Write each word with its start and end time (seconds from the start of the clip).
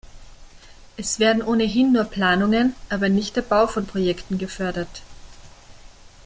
Es 0.97 1.19
werden 1.19 1.43
ohnehin 1.43 1.91
nur 1.93 2.05
Planungen, 2.05 2.73
aber 2.89 3.07
nicht 3.07 3.35
der 3.35 3.43
Bau 3.43 3.67
von 3.67 3.85
Projekten 3.85 4.39
gefördert. 4.39 5.03